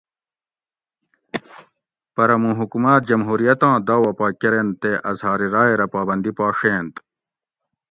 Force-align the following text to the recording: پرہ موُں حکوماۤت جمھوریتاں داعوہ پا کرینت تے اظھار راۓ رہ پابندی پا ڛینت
پرہ 2.13 2.35
موُں 2.41 2.53
حکوماۤت 2.59 3.01
جمھوریتاں 3.09 3.75
داعوہ 3.87 4.11
پا 4.17 4.27
کرینت 4.39 4.73
تے 4.81 4.91
اظھار 5.09 5.39
راۓ 5.53 5.71
رہ 5.79 5.87
پابندی 5.95 6.31
پا 6.37 6.47
ڛینت 6.57 6.93